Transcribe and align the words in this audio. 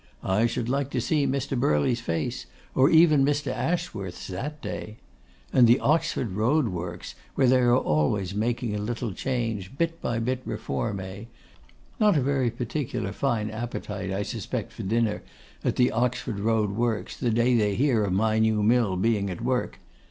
I 0.23 0.47
should 0.47 0.67
like 0.67 0.89
to 0.93 0.99
see 0.99 1.27
Mr. 1.27 1.55
Birley's 1.55 1.99
face, 1.99 2.47
or 2.73 2.89
even 2.89 3.23
Mr. 3.23 3.51
Ashworth's, 3.55 4.25
that 4.29 4.59
day. 4.59 4.97
And 5.53 5.67
the 5.67 5.79
Oxford 5.79 6.31
Road 6.31 6.69
Works, 6.69 7.13
where 7.35 7.45
they 7.45 7.59
are 7.59 7.77
always 7.77 8.33
making 8.33 8.73
a 8.73 8.79
little 8.79 9.13
change, 9.13 9.77
bit 9.77 10.01
by 10.01 10.17
bit 10.17 10.41
reform, 10.43 10.99
eh! 11.01 11.25
not 11.99 12.17
a 12.17 12.21
very 12.23 12.49
particular 12.49 13.11
fine 13.11 13.51
appetite, 13.51 14.09
I 14.11 14.23
suspect, 14.23 14.71
for 14.71 14.81
dinner, 14.81 15.21
at 15.63 15.75
the 15.75 15.91
Oxford 15.91 16.39
Road 16.39 16.71
Works, 16.71 17.15
the 17.15 17.29
day 17.29 17.53
they 17.53 17.75
hear 17.75 18.03
of 18.03 18.11
my 18.13 18.39
new 18.39 18.63
mill 18.63 18.95
being 18.97 19.29
at 19.29 19.41
work. 19.41 19.77